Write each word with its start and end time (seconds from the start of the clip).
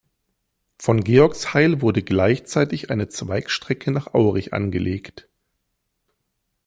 Von 0.79 1.01
Georgsheil 1.03 1.79
wurde 1.83 2.01
gleichzeitig 2.01 2.89
eine 2.89 3.09
Zweigstrecke 3.09 3.91
nach 3.91 4.15
Aurich 4.15 4.51
angelegt. 4.51 5.29